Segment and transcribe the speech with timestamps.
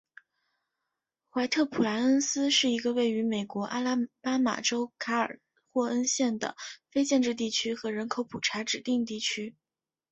[1.29, 5.39] 怀特普莱恩斯是一个位于美国阿拉巴马州卡尔
[5.71, 6.55] 霍恩县的
[6.89, 9.55] 非建制地区和人口普查指定地区。